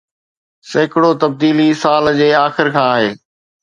[0.71, 3.09] سيڪڙو تبديلي سال جي آخر کان آهي